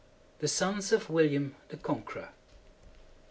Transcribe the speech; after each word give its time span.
THE 0.39 0.47
SONS 0.47 0.91
OF 0.91 1.11
WILLIAM 1.11 1.55
THE 1.69 1.77
CONQUEROR. 1.77 2.29